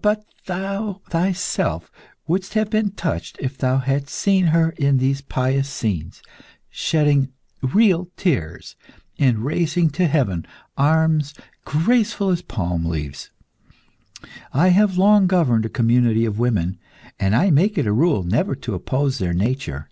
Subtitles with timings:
[0.00, 1.90] But thou thyself
[2.28, 6.22] wouldest have been touched if thou hadst seen her in these pious scenes,
[6.70, 8.76] shedding real tears,
[9.18, 10.46] and raising to heaven
[10.78, 11.34] arms
[11.64, 13.32] graceful as palm leaves.
[14.52, 16.78] I have long governed a community of women,
[17.18, 19.88] and I make it a rule never to oppose their nature.